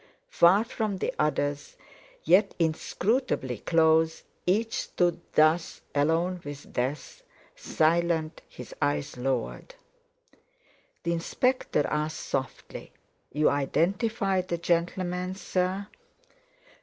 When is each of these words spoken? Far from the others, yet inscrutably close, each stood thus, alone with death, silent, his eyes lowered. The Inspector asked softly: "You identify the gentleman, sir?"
Far 0.31 0.63
from 0.63 0.97
the 0.97 1.13
others, 1.19 1.75
yet 2.23 2.55
inscrutably 2.57 3.59
close, 3.59 4.23
each 4.47 4.73
stood 4.73 5.21
thus, 5.35 5.81
alone 5.93 6.41
with 6.43 6.73
death, 6.73 7.21
silent, 7.55 8.41
his 8.49 8.73
eyes 8.81 9.15
lowered. 9.15 9.75
The 11.03 11.13
Inspector 11.13 11.85
asked 11.85 12.19
softly: 12.21 12.93
"You 13.31 13.49
identify 13.51 14.41
the 14.41 14.57
gentleman, 14.57 15.35
sir?" 15.35 15.85